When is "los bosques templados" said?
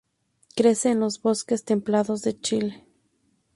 0.99-2.23